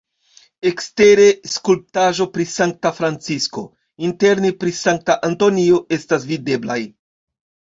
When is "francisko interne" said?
3.01-4.51